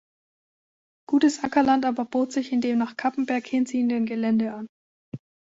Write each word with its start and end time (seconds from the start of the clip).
Gutes 1.07 1.43
Ackerland 1.43 1.85
aber 1.85 2.05
bot 2.05 2.31
sich 2.31 2.51
in 2.51 2.59
dem 2.59 2.79
nach 2.79 2.97
Cappenberg 2.97 3.45
hinziehenden 3.45 4.07
Gelände 4.07 4.51
an. 4.51 4.65